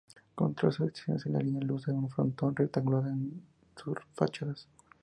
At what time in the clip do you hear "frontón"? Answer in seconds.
2.09-2.55